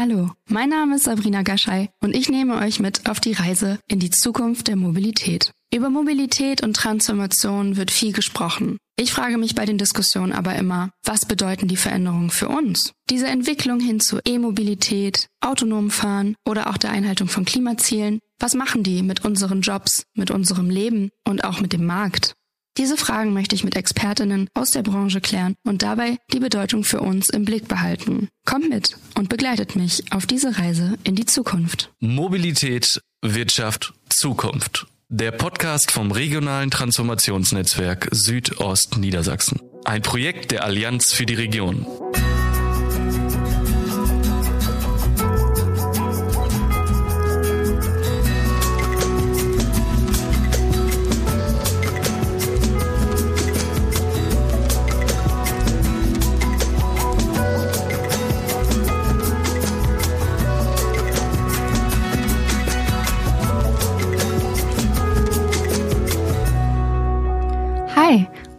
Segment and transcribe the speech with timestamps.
[0.00, 3.98] Hallo, mein Name ist Sabrina Gaschei und ich nehme euch mit auf die Reise in
[3.98, 5.50] die Zukunft der Mobilität.
[5.74, 8.78] Über Mobilität und Transformation wird viel gesprochen.
[8.96, 12.92] Ich frage mich bei den Diskussionen aber immer, was bedeuten die Veränderungen für uns?
[13.10, 18.84] Diese Entwicklung hin zu E-Mobilität, autonomem Fahren oder auch der Einhaltung von Klimazielen, was machen
[18.84, 22.34] die mit unseren Jobs, mit unserem Leben und auch mit dem Markt?
[22.78, 27.00] Diese Fragen möchte ich mit Expertinnen aus der Branche klären und dabei die Bedeutung für
[27.00, 28.28] uns im Blick behalten.
[28.46, 31.90] Kommt mit und begleitet mich auf diese Reise in die Zukunft.
[31.98, 34.86] Mobilität, Wirtschaft, Zukunft.
[35.08, 39.60] Der Podcast vom regionalen Transformationsnetzwerk Südost Niedersachsen.
[39.84, 41.84] Ein Projekt der Allianz für die Region.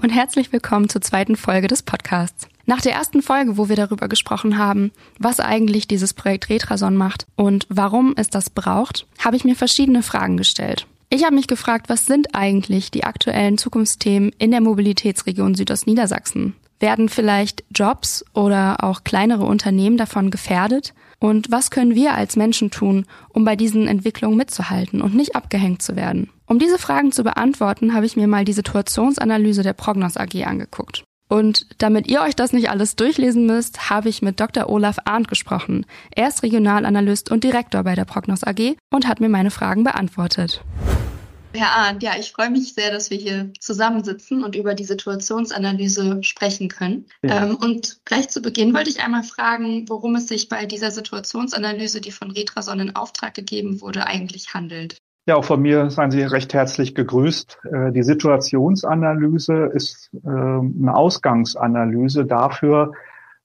[0.10, 2.48] Und herzlich willkommen zur zweiten Folge des Podcasts.
[2.66, 7.28] Nach der ersten Folge, wo wir darüber gesprochen haben, was eigentlich dieses Projekt Retrason macht
[7.36, 10.88] und warum es das braucht, habe ich mir verschiedene Fragen gestellt.
[11.12, 16.56] Ich habe mich gefragt, was sind eigentlich die aktuellen Zukunftsthemen in der Mobilitätsregion Südostniedersachsen?
[16.80, 20.96] Werden vielleicht Jobs oder auch kleinere Unternehmen davon gefährdet?
[21.20, 25.84] Und was können wir als Menschen tun, um bei diesen Entwicklungen mitzuhalten und nicht abgehängt
[25.84, 26.32] zu werden?
[26.50, 31.04] Um diese Fragen zu beantworten, habe ich mir mal die Situationsanalyse der Prognos AG angeguckt.
[31.28, 34.68] Und damit ihr euch das nicht alles durchlesen müsst, habe ich mit Dr.
[34.68, 35.86] Olaf Arndt gesprochen.
[36.10, 40.64] Er ist Regionalanalyst und Direktor bei der Prognos AG und hat mir meine Fragen beantwortet.
[41.54, 46.24] Herr Arndt, ja, ich freue mich sehr, dass wir hier zusammensitzen und über die Situationsanalyse
[46.24, 47.06] sprechen können.
[47.22, 47.46] Ja.
[47.46, 52.02] Ähm, und gleich zu Beginn wollte ich einmal fragen, worum es sich bei dieser Situationsanalyse,
[52.02, 54.98] die von Retrason in Auftrag gegeben wurde, eigentlich handelt.
[55.30, 57.60] Ja, auch von mir seien Sie recht herzlich gegrüßt.
[57.72, 62.94] Äh, die Situationsanalyse ist ähm, eine Ausgangsanalyse dafür,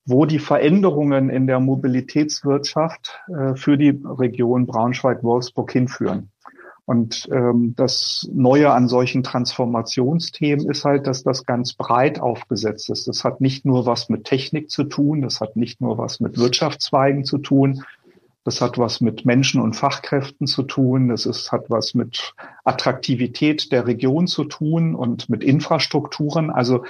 [0.06, 6.31] wo die Veränderungen in der Mobilitätswirtschaft äh, für die Region Braunschweig-Wolfsburg hinführen.
[6.87, 13.09] Und ähm, das Neue an solchen Transformationsthemen ist halt, dass das ganz breit aufgesetzt ist.
[13.09, 16.39] Das hat nicht nur was mit Technik zu tun, das hat nicht nur was mit
[16.39, 17.84] Wirtschaftszweigen zu tun,
[18.44, 23.72] das hat was mit Menschen und Fachkräften zu tun, das ist, hat was mit Attraktivität
[23.72, 26.50] der Region zu tun und mit Infrastrukturen.
[26.50, 26.84] Also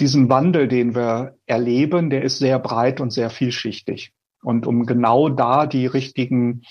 [0.00, 4.12] diesen Wandel, den wir erleben, der ist sehr breit und sehr vielschichtig.
[4.42, 6.62] Und um genau da die richtigen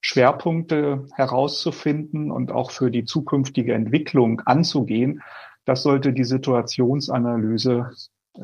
[0.00, 5.22] Schwerpunkte herauszufinden und auch für die zukünftige Entwicklung anzugehen.
[5.64, 7.90] Das sollte die Situationsanalyse
[8.34, 8.40] äh,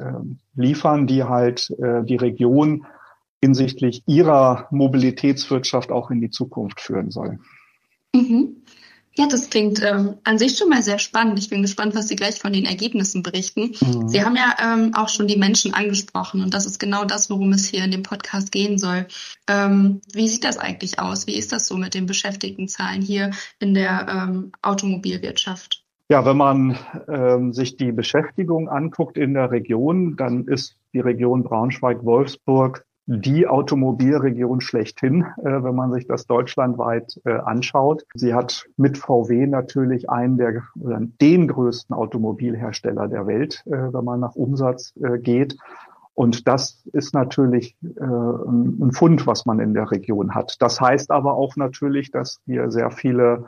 [0.55, 2.87] liefern, die halt äh, die Region
[3.45, 7.39] hinsichtlich ihrer Mobilitätswirtschaft auch in die Zukunft führen soll.
[8.15, 8.63] Mhm.
[9.17, 11.39] Ja, das klingt ähm, an sich schon mal sehr spannend.
[11.39, 13.75] Ich bin gespannt, was Sie gleich von den Ergebnissen berichten.
[13.81, 14.09] Mhm.
[14.09, 17.53] Sie haben ja ähm, auch schon die Menschen angesprochen und das ist genau das, worum
[17.53, 19.07] es hier in dem Podcast gehen soll.
[19.47, 21.27] Ähm, wie sieht das eigentlich aus?
[21.27, 25.85] Wie ist das so mit den Beschäftigtenzahlen hier in der ähm, Automobilwirtschaft?
[26.09, 26.77] Ja, wenn man
[27.09, 34.61] ähm, sich die Beschäftigung anguckt in der Region, dann ist die Region Braunschweig-Wolfsburg die Automobilregion
[34.61, 38.05] schlechthin, äh, wenn man sich das deutschlandweit äh, anschaut.
[38.15, 44.05] Sie hat mit VW natürlich einen der oder den größten Automobilhersteller der Welt, äh, wenn
[44.05, 45.57] man nach Umsatz geht.
[46.15, 50.57] Und das ist natürlich ein Fund, was man in der Region hat.
[50.61, 53.47] Das heißt aber auch natürlich, dass wir sehr viele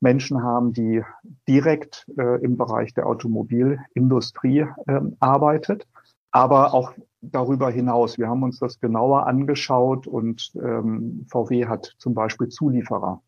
[0.00, 1.02] Menschen haben, die
[1.46, 5.86] direkt im Bereich der Automobilindustrie äh, arbeitet,
[6.30, 8.18] aber auch darüber hinaus.
[8.18, 13.22] Wir haben uns das genauer angeschaut und ähm, VW hat zum Beispiel Zulieferer,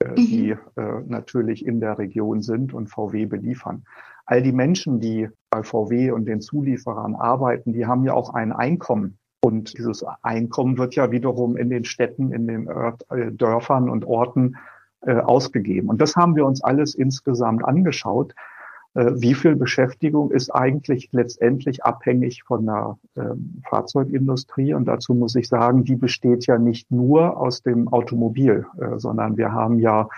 [0.00, 0.14] äh, mhm.
[0.16, 3.84] die äh, natürlich in der Region sind und VW beliefern.
[4.26, 8.52] All die Menschen, die bei VW und den Zulieferern arbeiten, die haben ja auch ein
[8.52, 9.18] Einkommen.
[9.42, 14.56] Und dieses Einkommen wird ja wiederum in den Städten, in den äh, Dörfern und Orten
[15.02, 15.90] äh, ausgegeben.
[15.90, 18.34] Und das haben wir uns alles insgesamt angeschaut.
[18.94, 24.74] Äh, wie viel Beschäftigung ist eigentlich letztendlich abhängig von der ähm, Fahrzeugindustrie.
[24.74, 29.36] Und dazu muss ich sagen, die besteht ja nicht nur aus dem Automobil, äh, sondern
[29.36, 30.08] wir haben ja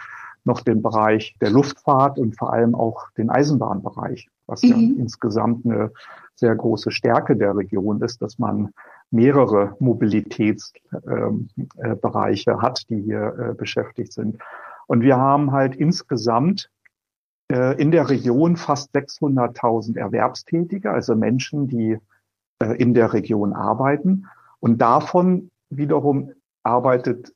[0.45, 4.69] noch den Bereich der Luftfahrt und vor allem auch den Eisenbahnbereich, was mhm.
[4.69, 5.91] ja insgesamt eine
[6.35, 8.71] sehr große Stärke der Region ist, dass man
[9.11, 14.37] mehrere Mobilitätsbereiche ähm, äh, hat, die hier äh, beschäftigt sind.
[14.87, 16.71] Und wir haben halt insgesamt
[17.49, 21.99] in der Region fast 600.000 Erwerbstätige, also Menschen, die
[22.59, 24.27] äh, in der Region arbeiten.
[24.61, 26.33] Und davon wiederum
[26.63, 27.33] arbeitet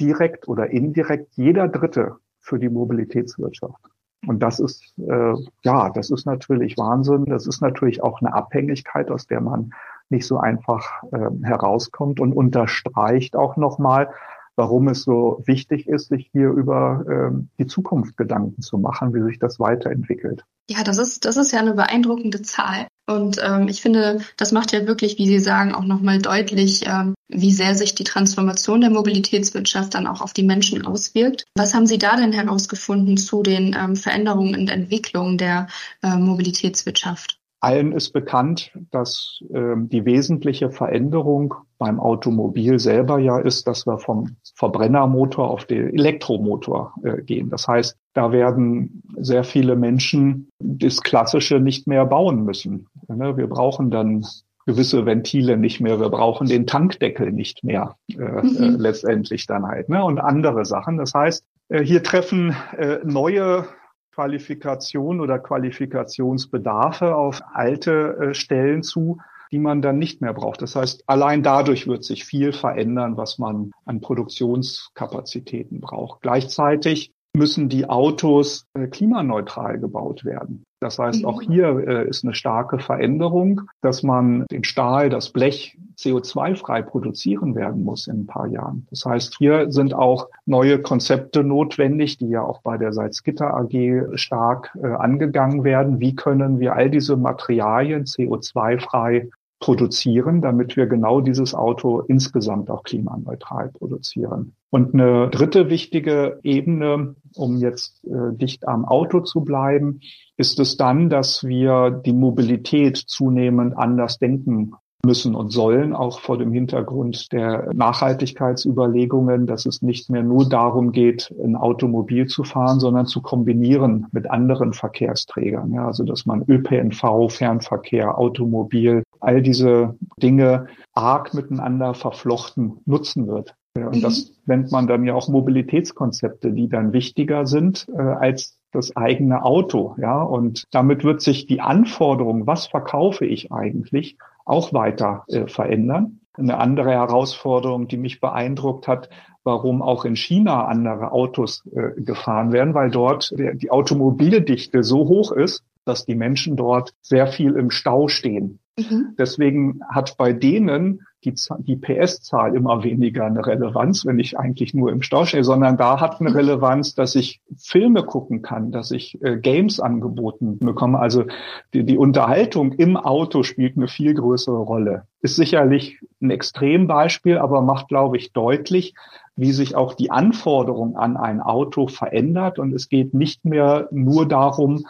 [0.00, 3.80] direkt oder indirekt jeder Dritte für die Mobilitätswirtschaft.
[4.26, 7.24] Und das ist, äh, ja, das ist natürlich Wahnsinn.
[7.26, 9.72] Das ist natürlich auch eine Abhängigkeit, aus der man
[10.10, 14.10] nicht so einfach äh, herauskommt und unterstreicht auch nochmal,
[14.56, 19.22] warum es so wichtig ist, sich hier über ähm, die Zukunft Gedanken zu machen, wie
[19.22, 20.44] sich das weiterentwickelt.
[20.70, 22.86] Ja, das ist, das ist ja eine beeindruckende Zahl.
[23.08, 27.14] Und ähm, ich finde, das macht ja wirklich, wie Sie sagen, auch nochmal deutlich, ähm,
[27.28, 31.44] wie sehr sich die Transformation der Mobilitätswirtschaft dann auch auf die Menschen auswirkt.
[31.56, 35.66] Was haben Sie da denn herausgefunden zu den ähm, Veränderungen und Entwicklungen der
[36.02, 37.41] äh, Mobilitätswirtschaft?
[37.62, 43.98] Allen ist bekannt, dass ähm, die wesentliche Veränderung beim Automobil selber ja ist, dass wir
[43.98, 47.50] vom Verbrennermotor auf den Elektromotor äh, gehen.
[47.50, 52.88] Das heißt, da werden sehr viele Menschen das Klassische nicht mehr bauen müssen.
[53.06, 53.36] Ne?
[53.36, 54.26] Wir brauchen dann
[54.66, 58.56] gewisse Ventile nicht mehr, wir brauchen den Tankdeckel nicht mehr äh, mhm.
[58.60, 60.04] äh, letztendlich dann halt ne?
[60.04, 60.98] und andere Sachen.
[60.98, 63.66] Das heißt, äh, hier treffen äh, neue
[64.12, 69.18] Qualifikation oder Qualifikationsbedarfe auf alte äh, Stellen zu,
[69.50, 70.62] die man dann nicht mehr braucht.
[70.62, 76.22] Das heißt, allein dadurch wird sich viel verändern, was man an Produktionskapazitäten braucht.
[76.22, 80.64] Gleichzeitig müssen die Autos äh, klimaneutral gebaut werden.
[80.82, 81.52] Das heißt, auch mhm.
[81.52, 87.84] hier äh, ist eine starke Veränderung, dass man den Stahl, das Blech CO2-frei produzieren werden
[87.84, 88.86] muss in ein paar Jahren.
[88.90, 94.18] Das heißt, hier sind auch neue Konzepte notwendig, die ja auch bei der Salzgitter AG
[94.18, 96.00] stark äh, angegangen werden.
[96.00, 99.28] Wie können wir all diese Materialien CO2-frei
[99.62, 104.56] produzieren, damit wir genau dieses Auto insgesamt auch klimaneutral produzieren.
[104.70, 110.00] Und eine dritte wichtige Ebene, um jetzt äh, dicht am Auto zu bleiben,
[110.36, 114.72] ist es dann, dass wir die Mobilität zunehmend anders denken
[115.04, 120.92] müssen und sollen, auch vor dem Hintergrund der Nachhaltigkeitsüberlegungen, dass es nicht mehr nur darum
[120.92, 125.72] geht, ein Automobil zu fahren, sondern zu kombinieren mit anderen Verkehrsträgern.
[125.72, 133.56] Ja, also dass man ÖPNV, Fernverkehr, Automobil, all diese Dinge arg miteinander verflochten nutzen wird.
[133.74, 134.34] Und das mhm.
[134.46, 139.96] nennt man dann ja auch Mobilitätskonzepte, die dann wichtiger sind äh, als das eigene Auto.
[139.98, 146.20] Ja, und damit wird sich die Anforderung, was verkaufe ich eigentlich, auch weiter äh, verändern.
[146.34, 149.10] Eine andere Herausforderung, die mich beeindruckt hat,
[149.44, 155.08] warum auch in China andere Autos äh, gefahren werden, weil dort der, die Automobildichte so
[155.08, 158.60] hoch ist, dass die Menschen dort sehr viel im Stau stehen.
[158.78, 159.14] Mhm.
[159.18, 164.90] Deswegen hat bei denen die, die PS-Zahl immer weniger eine Relevanz, wenn ich eigentlich nur
[164.90, 169.22] im Stau stehe, sondern da hat eine Relevanz, dass ich Filme gucken kann, dass ich
[169.22, 170.98] äh, Games angeboten bekomme.
[170.98, 171.24] Also
[171.72, 175.06] die, die Unterhaltung im Auto spielt eine viel größere Rolle.
[175.20, 178.94] Ist sicherlich ein Extrembeispiel, aber macht, glaube ich, deutlich,
[179.36, 182.58] wie sich auch die Anforderung an ein Auto verändert.
[182.58, 184.84] Und es geht nicht mehr nur darum,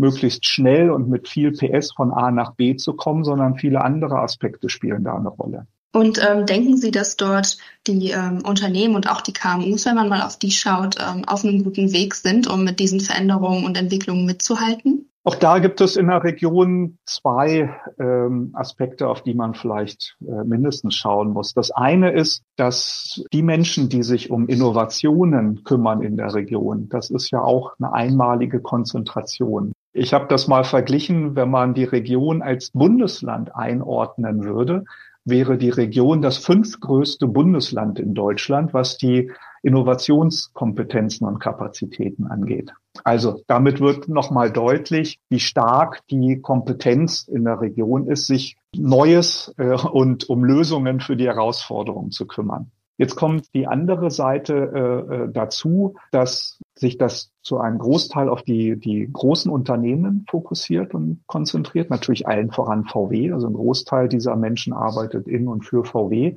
[0.00, 4.18] möglichst schnell und mit viel PS von A nach B zu kommen, sondern viele andere
[4.18, 5.66] Aspekte spielen da eine Rolle.
[5.92, 10.08] Und ähm, denken Sie, dass dort die ähm, Unternehmen und auch die KMUs, wenn man
[10.08, 13.76] mal auf die schaut, ähm, auf einem guten Weg sind, um mit diesen Veränderungen und
[13.76, 15.10] Entwicklungen mitzuhalten?
[15.22, 20.44] Auch da gibt es in der Region zwei ähm, Aspekte, auf die man vielleicht äh,
[20.44, 21.52] mindestens schauen muss.
[21.52, 27.10] Das eine ist, dass die Menschen, die sich um Innovationen kümmern in der Region, das
[27.10, 29.72] ist ja auch eine einmalige Konzentration.
[29.92, 34.84] Ich habe das mal verglichen, wenn man die Region als Bundesland einordnen würde,
[35.24, 39.30] wäre die Region das fünftgrößte Bundesland in Deutschland, was die
[39.62, 42.72] Innovationskompetenzen und Kapazitäten angeht.
[43.04, 49.54] Also damit wird nochmal deutlich, wie stark die Kompetenz in der Region ist, sich Neues
[49.58, 52.70] äh, und um Lösungen für die Herausforderungen zu kümmern.
[52.96, 58.42] Jetzt kommt die andere Seite äh, äh, dazu, dass sich das zu einem Großteil auf
[58.42, 61.90] die, die großen Unternehmen fokussiert und konzentriert.
[61.90, 63.32] Natürlich allen voran VW.
[63.32, 66.34] Also ein Großteil dieser Menschen arbeitet in und für VW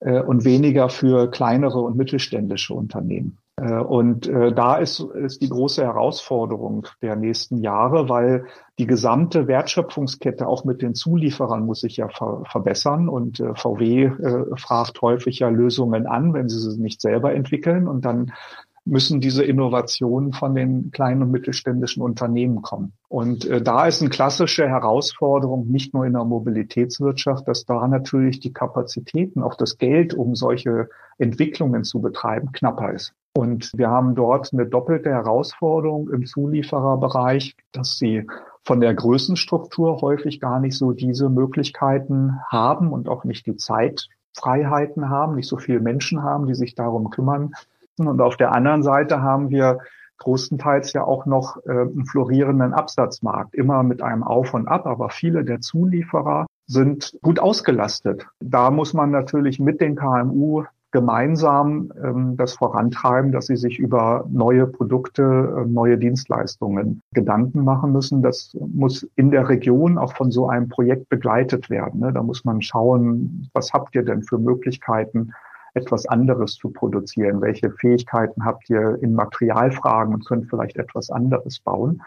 [0.00, 3.38] äh, und weniger für kleinere und mittelständische Unternehmen.
[3.58, 8.44] Äh, und äh, da ist, ist die große Herausforderung der nächsten Jahre, weil
[8.78, 13.08] die gesamte Wertschöpfungskette auch mit den Zulieferern muss sich ja ver verbessern.
[13.08, 14.10] Und äh, VW
[14.56, 17.88] fragt häufig ja Lösungen an, wenn sie sie nicht selber entwickeln.
[17.88, 18.32] Und dann
[18.86, 22.92] müssen diese Innovationen von den kleinen und mittelständischen Unternehmen kommen.
[23.08, 28.40] Und äh, da ist eine klassische Herausforderung, nicht nur in der Mobilitätswirtschaft, dass da natürlich
[28.40, 30.88] die Kapazitäten, auch das Geld, um solche
[31.18, 33.12] Entwicklungen zu betreiben, knapper ist.
[33.34, 38.26] Und wir haben dort eine doppelte Herausforderung im Zuliefererbereich, dass sie
[38.64, 44.08] von der Größenstruktur häufig gar nicht so diese Möglichkeiten haben und auch nicht die Zeit
[44.32, 47.52] Freiheiten haben, nicht so viele Menschen haben, die sich darum kümmern.
[47.98, 49.78] Und auf der anderen Seite haben wir
[50.18, 55.10] großenteils ja auch noch äh, einen florierenden Absatzmarkt, immer mit einem Auf und Ab, aber
[55.10, 58.26] viele der Zulieferer sind gut ausgelastet.
[58.40, 64.24] Da muss man natürlich mit den KMU gemeinsam ähm, das vorantreiben, dass sie sich über
[64.30, 68.22] neue Produkte, äh, neue Dienstleistungen Gedanken machen müssen.
[68.22, 72.00] Das muss in der Region auch von so einem Projekt begleitet werden.
[72.00, 72.12] Ne?
[72.12, 75.32] Da muss man schauen, was habt ihr denn für Möglichkeiten,
[75.76, 77.40] etwas anderes zu produzieren?
[77.40, 82.02] Welche Fähigkeiten habt ihr in Materialfragen und könnt vielleicht etwas anderes bauen?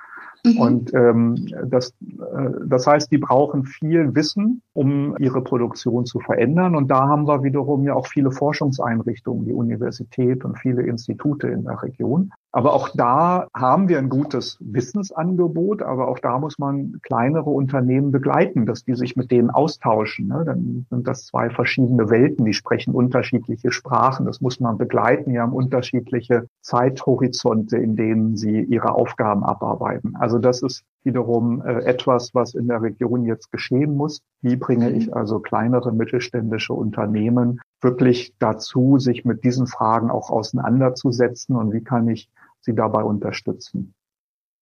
[0.45, 0.59] Mhm.
[0.59, 6.75] Und ähm, das, äh, das heißt, die brauchen viel Wissen, um ihre Produktion zu verändern.
[6.75, 11.63] Und da haben wir wiederum ja auch viele Forschungseinrichtungen, die Universität und viele Institute in
[11.63, 12.31] der Region.
[12.51, 18.11] Aber auch da haben wir ein gutes Wissensangebot, aber auch da muss man kleinere Unternehmen
[18.11, 20.27] begleiten, dass die sich mit denen austauschen.
[20.27, 20.43] Ne?
[20.45, 24.25] Dann sind das zwei verschiedene Welten, die sprechen unterschiedliche Sprachen.
[24.25, 25.31] Das muss man begleiten.
[25.31, 30.15] Die haben unterschiedliche Zeithorizonte, in denen sie ihre Aufgaben abarbeiten.
[30.15, 34.21] Also das ist wiederum äh, etwas, was in der Region jetzt geschehen muss.
[34.41, 41.55] Wie bringe ich also kleinere mittelständische Unternehmen wirklich dazu, sich mit diesen Fragen auch auseinanderzusetzen
[41.55, 42.29] und wie kann ich
[42.61, 43.95] sie dabei unterstützen?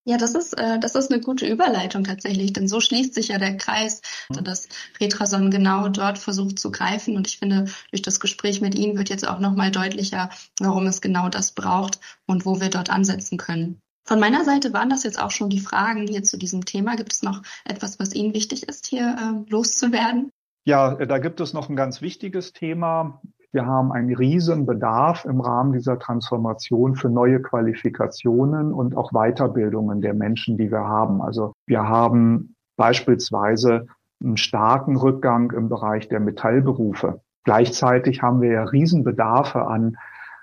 [0.09, 3.39] Ja, das ist, äh, das ist eine gute Überleitung tatsächlich, denn so schließt sich ja
[3.39, 4.45] der Kreis, mhm.
[4.45, 4.69] dass
[5.01, 7.17] Retrason genau dort versucht zu greifen.
[7.17, 10.29] Und ich finde, durch das Gespräch mit Ihnen wird jetzt auch nochmal deutlicher,
[10.61, 13.81] warum es genau das braucht und wo wir dort ansetzen können.
[14.07, 16.95] Von meiner Seite waren das jetzt auch schon die Fragen hier zu diesem Thema.
[16.95, 20.31] Gibt es noch etwas, was Ihnen wichtig ist, hier äh, loszuwerden?
[20.63, 23.21] Ja, da gibt es noch ein ganz wichtiges Thema.
[23.51, 30.01] Wir haben einen riesen Bedarf im Rahmen dieser Transformation für neue Qualifikationen und auch Weiterbildungen
[30.01, 31.21] der Menschen, die wir haben.
[31.21, 33.87] Also wir haben beispielsweise
[34.23, 37.21] einen starken Rückgang im Bereich der Metallberufe.
[37.43, 39.97] Gleichzeitig haben wir ja Riesenbedarfe an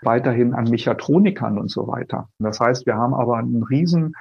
[0.04, 2.28] weiterhin an Mechatronikern und so weiter.
[2.38, 4.14] Das heißt, wir haben aber einen riesen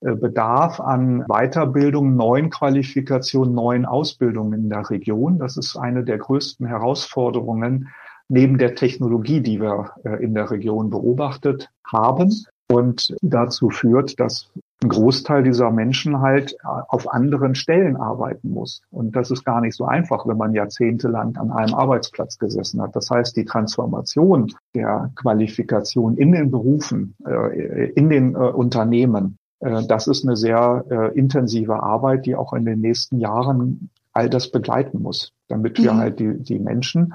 [0.00, 5.38] äh, Bedarf an Weiterbildung, neuen Qualifikationen, neuen Ausbildungen in der Region.
[5.38, 7.88] Das ist eine der größten Herausforderungen
[8.28, 12.32] neben der Technologie, die wir äh, in der Region beobachtet haben
[12.70, 14.50] und dazu führt, dass
[14.86, 18.82] ein Großteil dieser Menschen halt äh, auf anderen Stellen arbeiten muss.
[18.90, 22.94] Und das ist gar nicht so einfach, wenn man jahrzehntelang an einem Arbeitsplatz gesessen hat.
[22.94, 30.06] Das heißt, die Transformation der Qualifikation in den Berufen, äh, in den äh, Unternehmen, das
[30.06, 35.32] ist eine sehr intensive Arbeit, die auch in den nächsten Jahren all das begleiten muss,
[35.48, 35.96] damit wir mhm.
[35.96, 37.14] halt die, die Menschen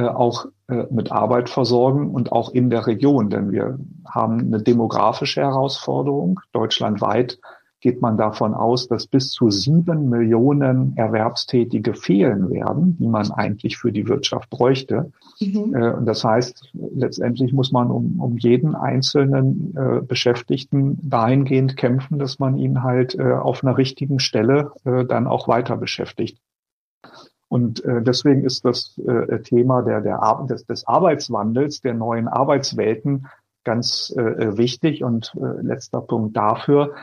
[0.00, 5.42] auch äh, mit Arbeit versorgen und auch in der Region, denn wir haben eine demografische
[5.42, 6.40] Herausforderung.
[6.52, 7.38] Deutschlandweit
[7.84, 13.76] geht man davon aus, dass bis zu sieben Millionen Erwerbstätige fehlen werden, die man eigentlich
[13.76, 15.12] für die Wirtschaft bräuchte.
[15.38, 15.74] Mhm.
[15.74, 22.18] Äh, und das heißt, letztendlich muss man um, um jeden einzelnen äh, Beschäftigten dahingehend kämpfen,
[22.18, 26.38] dass man ihn halt äh, auf einer richtigen Stelle äh, dann auch weiter beschäftigt.
[27.54, 33.28] Und äh, deswegen ist das äh, Thema der, der des, des Arbeitswandels, der neuen Arbeitswelten
[33.62, 35.04] ganz äh, wichtig.
[35.04, 36.94] Und äh, letzter Punkt dafür,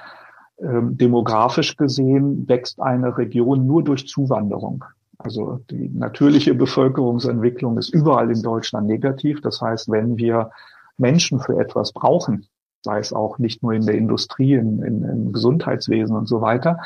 [0.59, 4.83] ähm, demografisch gesehen wächst eine Region nur durch Zuwanderung.
[5.17, 9.39] Also die natürliche Bevölkerungsentwicklung ist überall in Deutschland negativ.
[9.39, 10.51] Das heißt, wenn wir
[10.97, 12.45] Menschen für etwas brauchen,
[12.81, 16.77] sei es auch nicht nur in der Industrie, in, in, im Gesundheitswesen und so weiter,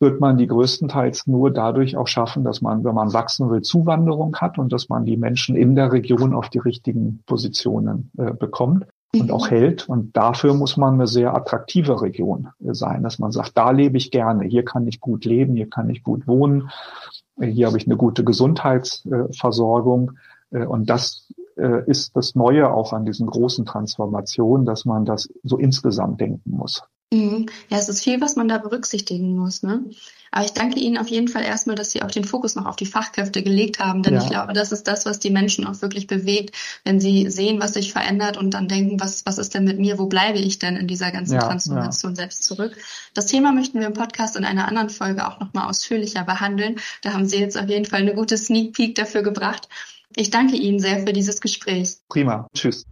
[0.00, 4.36] wird man die größtenteils nur dadurch auch schaffen, dass man, wenn man wachsen will, Zuwanderung
[4.36, 8.86] hat und dass man die Menschen in der Region auf die richtigen Positionen äh, bekommt
[9.20, 9.88] und auch hält.
[9.88, 13.96] Und dafür muss man eine sehr attraktive Region äh, sein, dass man sagt, da lebe
[13.96, 16.70] ich gerne, hier kann ich gut leben, hier kann ich gut wohnen,
[17.40, 20.12] äh, hier habe ich eine gute Gesundheitsversorgung.
[20.50, 21.32] Äh, und das
[21.86, 26.82] ist das Neue auch an diesen großen Transformationen, dass man das so insgesamt denken muss.
[27.14, 27.46] Mhm.
[27.68, 29.62] Ja, es ist viel, was man da berücksichtigen muss.
[29.62, 29.84] Ne?
[30.34, 32.74] Aber ich danke Ihnen auf jeden Fall erstmal, dass Sie auch den Fokus noch auf
[32.74, 34.20] die Fachkräfte gelegt haben, denn ja.
[34.20, 37.74] ich glaube, das ist das, was die Menschen auch wirklich bewegt, wenn sie sehen, was
[37.74, 40.74] sich verändert und dann denken, was, was ist denn mit mir, wo bleibe ich denn
[40.74, 42.16] in dieser ganzen ja, Transformation ja.
[42.16, 42.76] selbst zurück.
[43.14, 46.80] Das Thema möchten wir im Podcast in einer anderen Folge auch nochmal ausführlicher behandeln.
[47.02, 49.68] Da haben Sie jetzt auf jeden Fall eine gute Sneak Peek dafür gebracht.
[50.16, 51.98] Ich danke Ihnen sehr für dieses Gespräch.
[52.08, 52.48] Prima.
[52.54, 52.84] Tschüss.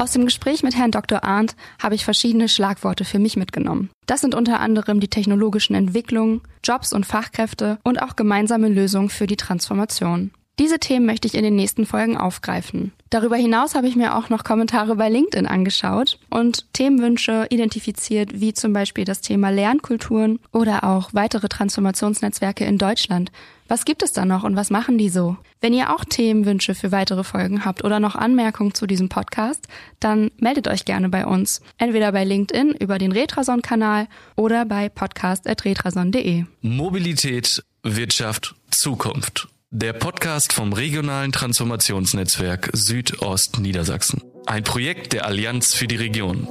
[0.00, 1.24] Aus dem Gespräch mit Herrn Dr.
[1.24, 3.90] Arndt habe ich verschiedene Schlagworte für mich mitgenommen.
[4.06, 9.26] Das sind unter anderem die technologischen Entwicklungen, Jobs und Fachkräfte und auch gemeinsame Lösungen für
[9.26, 10.30] die Transformation.
[10.58, 12.92] Diese Themen möchte ich in den nächsten Folgen aufgreifen.
[13.08, 18.52] Darüber hinaus habe ich mir auch noch Kommentare bei LinkedIn angeschaut und Themenwünsche identifiziert, wie
[18.52, 23.32] zum Beispiel das Thema Lernkulturen oder auch weitere Transformationsnetzwerke in Deutschland.
[23.68, 25.36] Was gibt es da noch und was machen die so?
[25.60, 29.66] Wenn ihr auch Themenwünsche für weitere Folgen habt oder noch Anmerkungen zu diesem Podcast,
[29.98, 31.62] dann meldet euch gerne bei uns.
[31.78, 36.44] Entweder bei LinkedIn über den Retrason-Kanal oder bei podcast.retrason.de.
[36.62, 39.48] Mobilität, Wirtschaft, Zukunft.
[39.72, 44.20] Der Podcast vom regionalen Transformationsnetzwerk Südost Niedersachsen.
[44.46, 46.48] Ein Projekt der Allianz für die Region.